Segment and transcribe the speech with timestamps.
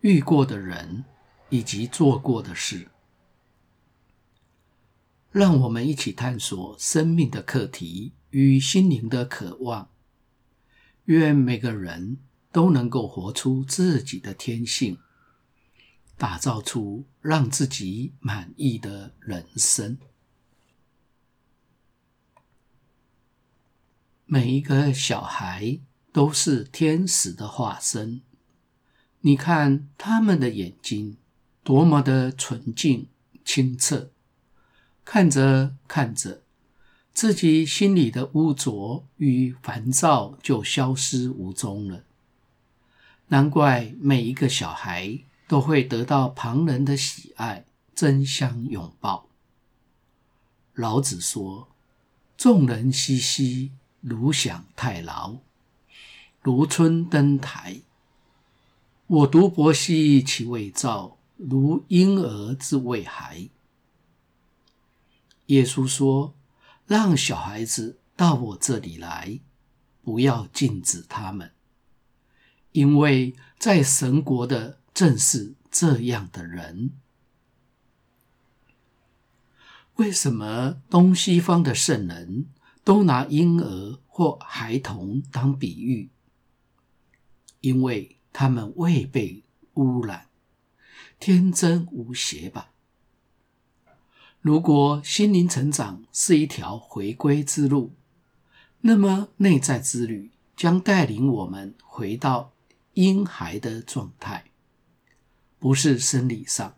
[0.00, 1.04] 遇过的人
[1.48, 2.88] 以及做过的事，
[5.30, 9.90] 让我们一起探索生命的课题与心灵的渴望。
[11.04, 12.18] 愿每个人
[12.52, 14.98] 都能够活出自己的天性，
[16.16, 19.98] 打造出让自己满意的人生。
[24.26, 25.80] 每一个小孩。
[26.10, 28.22] 都是天使的化身。
[29.28, 31.18] 你看他们的眼睛
[31.62, 33.08] 多么的纯净
[33.44, 34.08] 清澈，
[35.04, 36.40] 看着看着，
[37.12, 42.04] 自己心里的污浊与烦躁就消失无踪了。
[43.26, 49.28] 难怪每一个小孩都会得到旁人的喜爱，争相拥抱。
[50.72, 51.68] 老子说
[52.38, 55.36] ：“众人熙熙，如享太牢。”
[56.40, 57.82] 如春登台，
[59.08, 63.48] 我独泊兮其未兆，如婴儿之未孩。
[65.46, 66.34] 耶稣说
[66.86, 69.40] ：“让小孩子到我这里来，
[70.02, 71.52] 不要禁止他们，
[72.72, 76.90] 因为在神国的正是这样的人。”
[79.96, 82.48] 为什么东西方的圣人
[82.84, 86.10] 都拿婴儿或孩童当比喻？
[87.62, 89.42] 因为他们未被
[89.74, 90.28] 污染，
[91.18, 92.70] 天真无邪吧。
[94.40, 97.96] 如果心灵成长是一条回归之路，
[98.82, 102.52] 那么内在之旅将带领我们回到
[102.94, 104.52] 婴孩的状态，
[105.58, 106.76] 不是生理上，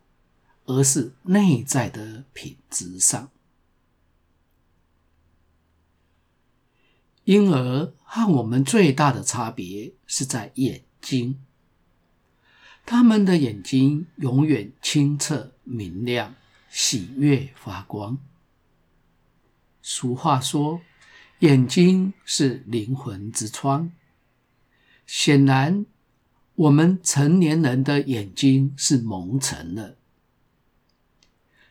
[0.65, 3.31] 而是内在的品质上。
[7.25, 11.39] 婴儿和我们最大的差别是在眼睛，
[12.91, 16.35] 他们的眼睛永远清澈明亮、
[16.69, 18.19] 喜悦发光。
[19.81, 20.81] 俗话说，
[21.39, 23.93] 眼睛是灵魂之窗。
[25.07, 25.87] 显然，
[26.57, 29.97] 我们成年人的眼睛是蒙尘了。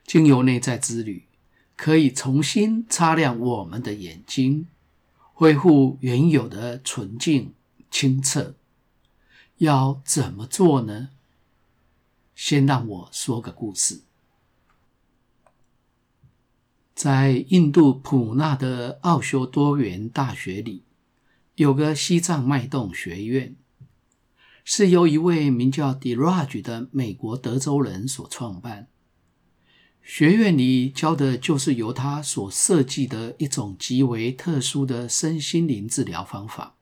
[0.06, 1.25] 经由内在之旅，
[1.75, 4.69] 可以重新擦亮我们的眼睛。
[5.34, 7.53] 恢复原有的纯净
[7.91, 8.56] 清澈，
[9.59, 11.09] 要怎么做呢？
[12.34, 14.03] 先让我说个故事。
[16.96, 20.84] 在印度普纳的奥修多元大学里，
[21.56, 23.56] 有个西藏脉动学院，
[24.64, 28.88] 是由一位名叫 Diraj 的美国德州人所创办。
[30.02, 36.78] 学院里教的就是由他所设计的一种极为特殊的身心灵治疗方法，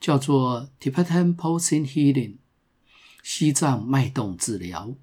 [0.00, 2.36] 叫做 Tibetan Pulsing Healing（
[3.22, 4.94] 西藏脉动治疗）。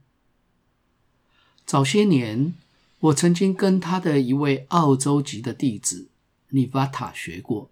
[1.66, 2.54] 早些年，
[3.00, 6.09] 我曾经跟他的一位澳洲籍的弟子
[6.52, 7.72] Nivata 学过，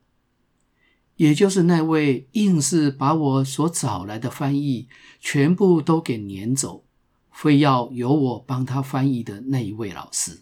[1.16, 4.88] 也就是那位硬是把我所找来的翻译
[5.20, 6.86] 全部都给撵走。
[7.32, 10.42] 非要由我帮他翻译的那一位老师，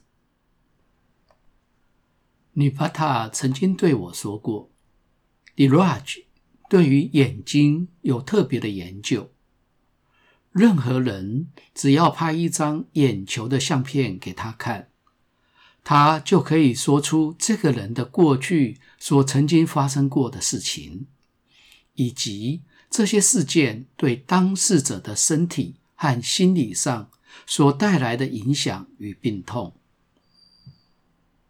[2.53, 4.71] 尼帕塔曾经对我说过
[5.55, 6.25] ，Diraj
[6.69, 9.31] 对于眼睛有特别的研究。
[10.51, 14.89] 任何人只要拍一张眼球的相片给他看，
[15.83, 21.07] 他就可以说出这个人的过去所曾经发生过的事情，
[21.95, 25.75] 以及这些事件对当事者的身体。
[26.01, 27.11] 和心理上
[27.45, 29.75] 所带来的影响与病痛，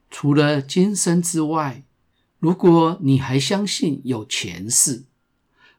[0.09, 1.83] 除了今生之外，
[2.39, 5.05] 如果你还相信有前世，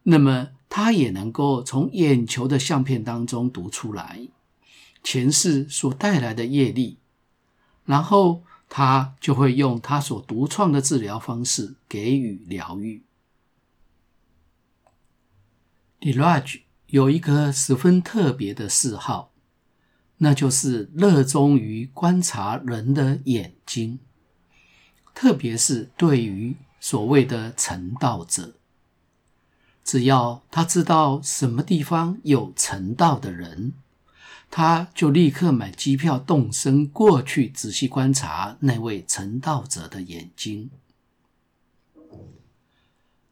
[0.04, 4.28] 那么他也能够从眼球的相片当中读出来
[5.02, 6.98] 前世所带来的业力，
[7.84, 13.02] 然后他就会用他所独创的治疗方式给予疗愈。
[16.00, 19.32] Diraj 有一个十分特别的嗜好，
[20.18, 23.98] 那就是热衷于观察人的眼睛，
[25.14, 28.54] 特别是对于所谓的成道者。
[29.84, 33.72] 只要他知道什么地方有成道的人，
[34.50, 40.70] 他就立刻买机票动身过去，仔细观察那位成道者的眼睛。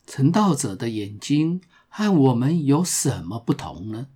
[0.07, 4.07] 成道者的眼睛和我们有什么不同呢？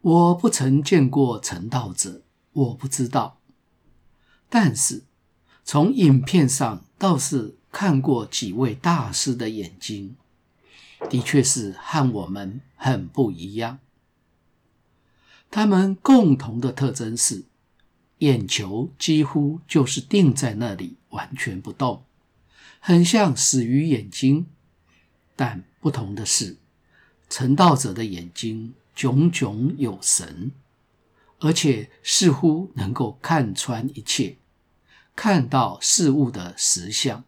[0.00, 2.22] 我不曾见过成道者，
[2.52, 3.38] 我不知道。
[4.48, 5.04] 但是
[5.62, 10.16] 从影片上倒是看过几位大师的眼睛，
[11.08, 13.78] 的确是和我们很不一样。
[15.50, 17.44] 他们共同的特征是，
[18.18, 22.04] 眼球几乎就是定在那里，完全不动。
[22.78, 24.46] 很像死鱼眼睛，
[25.36, 26.56] 但不同的是，
[27.28, 30.52] 成道者的眼睛炯炯有神，
[31.38, 34.36] 而且似乎能够看穿一切，
[35.14, 37.24] 看到事物的实相。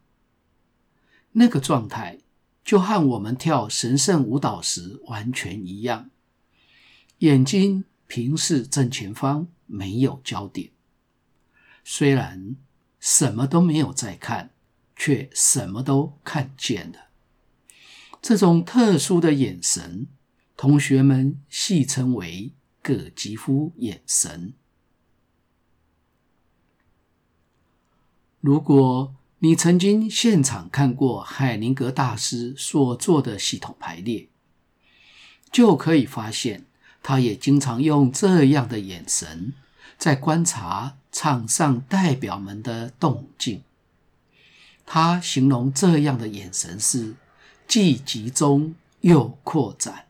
[1.33, 2.19] 那个状态
[2.65, 6.11] 就和我们跳神圣舞蹈时完全一样，
[7.19, 10.71] 眼睛平视正前方，没有焦点，
[11.85, 12.57] 虽然
[13.01, 14.51] 什么都没有在看。
[14.95, 17.09] 却什么都看见了。
[18.21, 20.07] 这种特殊的眼神，
[20.57, 24.53] 同学们戏称为“葛吉夫眼神”。
[28.41, 29.13] 如果
[29.45, 34.29] 你曾经现场看过海灵格大师所做的系统排列，
[35.51, 36.65] 就可以发现，
[37.03, 39.53] 他也经常用这样的眼神
[39.99, 43.65] 在观察场上代表们的动静。
[44.87, 47.17] 他形容这样的眼神是
[47.67, 50.07] 既集中又扩展。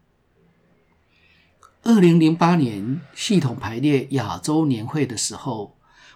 [1.84, 5.75] 二零零八年系统排列亚洲年会的时候，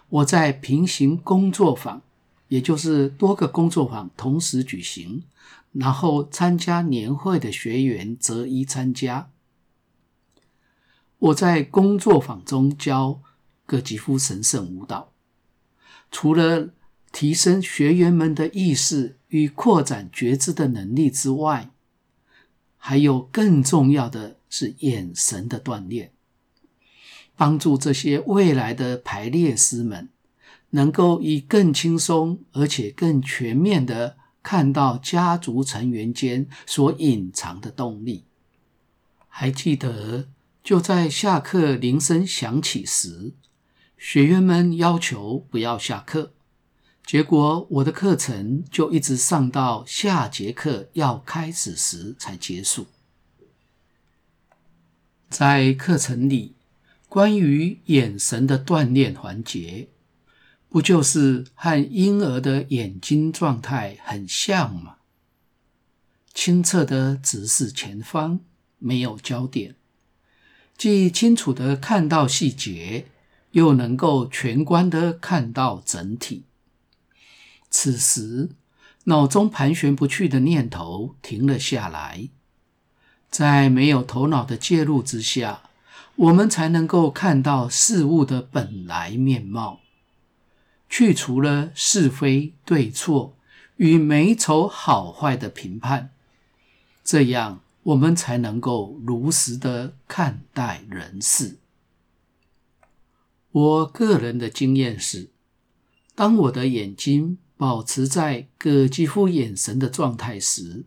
[0.09, 2.03] 我在平行工作坊，
[2.47, 5.23] 也就是多个工作坊同时举行，
[5.73, 9.29] 然后参加年会的学员择一参加。
[11.19, 13.21] 我在工作坊中教
[13.65, 15.11] 葛吉夫神圣舞蹈，
[16.11, 16.69] 除了
[17.11, 21.71] 提升学员们的意识与扩展觉知的能力之外，
[22.77, 26.11] 还有更重要的是眼神的锻炼，
[27.35, 30.09] 帮助这些未来的排列师们
[30.71, 38.25] 能够以更轻松而且更全面的看到家族成员间所隐藏的动力。
[39.27, 40.27] 还记得，
[40.63, 43.33] 就在下课铃声响起时，
[43.97, 46.33] 学员们要求不要下课。
[47.05, 52.87] 结果，我的课程就一直上到下节课要开始时才结束。
[55.29, 56.55] 在课程里，
[57.07, 59.87] 关于眼神的锻炼环节，
[60.69, 64.95] 不就是和婴儿的眼睛状态很像吗？
[66.33, 68.41] 清澈的直视前方，
[68.77, 69.75] 没有焦点，
[70.77, 73.07] 既清楚的看到细节，
[73.51, 76.43] 又能够全观的看到整体。
[77.69, 78.49] 此时，
[79.05, 82.29] 脑中盘旋不去的念头停了下来，
[83.31, 85.63] 在没有头脑的介入之下，
[86.15, 89.79] 我们才能够看到事物的本来面貌，
[90.89, 93.37] 去除了是非对错
[93.75, 96.09] 与美丑好坏的评判，
[97.03, 101.57] 这样我们才能够如实的看待人事。
[103.51, 105.29] 我个人的经验是，
[106.15, 110.85] 当我的眼睛保持在葛吉夫眼神的状态时，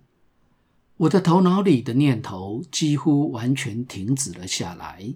[0.98, 5.14] 我的头脑里的念头几乎完全停止了下来，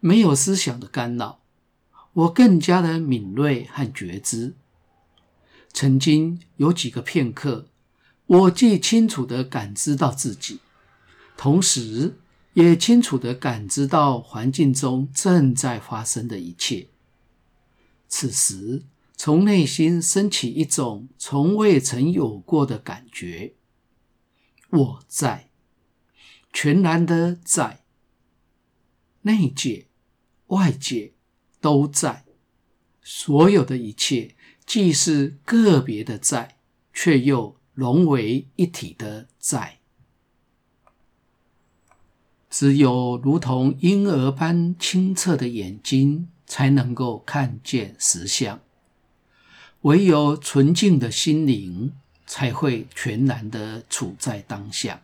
[0.00, 1.40] 没有思想的干扰，
[2.12, 4.54] 我更加的敏锐和觉知。
[5.72, 7.68] 曾经有几个片刻，
[8.26, 10.60] 我既清楚地感知到自己，
[11.36, 12.16] 同时
[12.54, 16.88] 也清楚地感知到环境中正在发生的一切。
[18.08, 18.82] 此时，
[19.16, 23.54] 从内心升起一种从未曾有过的感觉，
[24.70, 25.50] 我在，
[26.52, 27.84] 全然的在，
[29.22, 29.86] 内界、
[30.46, 31.12] 外界
[31.60, 32.24] 都在，
[33.02, 34.34] 所有的一切
[34.64, 36.56] 既是个别的在，
[36.92, 39.78] 却又融为一体的在。
[42.50, 48.60] 只有如同婴儿般清澈的眼睛，才能够看见实相。
[49.82, 51.92] 唯有纯净的心灵，
[52.26, 55.02] 才会全然的处在当下。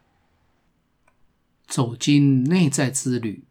[1.67, 3.45] 走进内在之旅，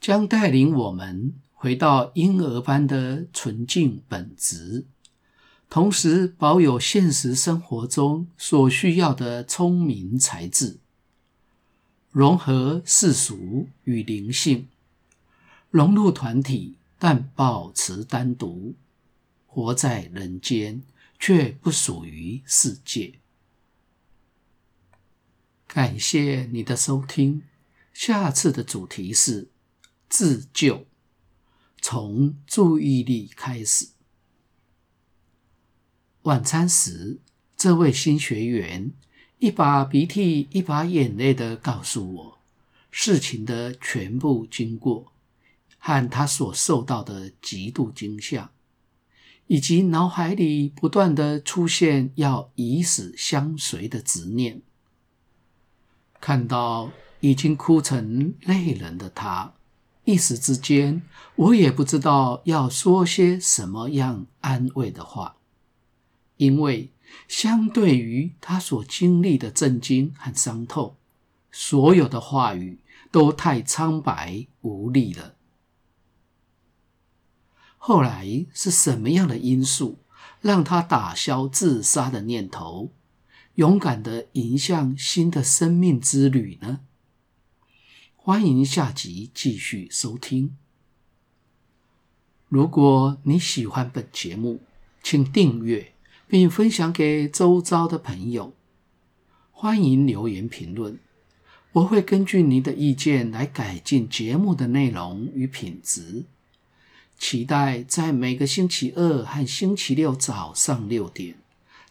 [0.00, 4.84] 将带领我们回到婴儿般的纯净本质，
[5.70, 10.80] 同时保有现实生活中所需要的聪明才智，
[12.10, 14.66] 融合世俗与灵性，
[15.70, 18.74] 融入团体但保持单独，
[19.46, 20.82] 活在人间
[21.20, 23.20] 却不属于世界。
[25.68, 27.44] 感谢你的收听，
[27.92, 29.48] 下次的主题是
[30.08, 30.86] 自救，
[31.82, 33.88] 从注意力开始。
[36.22, 37.18] 晚餐时，
[37.56, 38.92] 这位新学员
[39.38, 42.38] 一把鼻涕一把眼泪的告诉我
[42.92, 45.12] 事情的全部经过，
[45.78, 48.52] 和他所受到的极度惊吓，
[49.48, 54.62] 以及脑海里不断的出现要以死相随的执念。
[56.20, 59.54] 看到已经哭成泪人的他，
[60.04, 61.02] 一时之间，
[61.36, 65.36] 我也不知道要说些什么样安慰的话。
[66.38, 66.90] 因为
[67.28, 70.96] 相对于他所经历的震惊和伤痛，
[71.52, 72.80] 所有的话语
[73.12, 75.36] 都太苍白无力了。
[77.78, 79.98] 后来是什么样的因素
[80.40, 82.90] 让他打消自杀的念头，
[83.54, 86.80] 勇敢的迎向新的生命之旅呢？
[88.24, 90.56] 欢迎下集继续收听。
[92.48, 94.60] 如果你喜欢本节目，
[95.02, 95.92] 请订阅。
[96.28, 98.54] 并分享给周遭的朋友。
[99.50, 100.98] 欢迎留言评论，
[101.72, 106.24] 我会根据您的意见来改进节目的内容与品质。
[107.18, 111.34] 期待在每个星期二和星期六早上六点，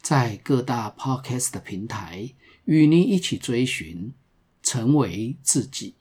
[0.01, 2.31] 在各大 Podcast 平台
[2.63, 4.13] 与您一起追寻，
[4.63, 5.93] 成为自己，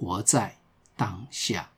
[0.00, 0.56] 活在
[0.96, 1.68] 当下。